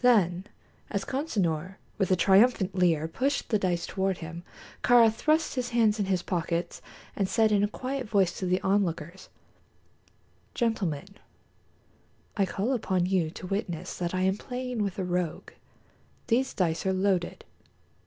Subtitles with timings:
[0.00, 0.46] Then,
[0.88, 4.42] as Consinor, with a triumphant leer, pushed the dice toward him,
[4.82, 6.80] Kāra thrust his hands in his pockets
[7.14, 9.28] and said in a quiet voice to the onlookers:
[10.54, 11.08] "Gentlemen,
[12.34, 15.50] I call upon you to witness that I am playing with a rogue.
[16.28, 17.44] These dice are loaded."